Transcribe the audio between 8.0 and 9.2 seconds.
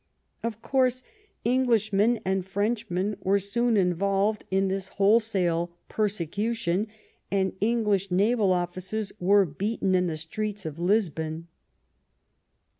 naval officers